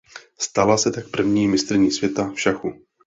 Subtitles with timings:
[0.39, 2.73] Stala se tak první mistryní světa v šachu.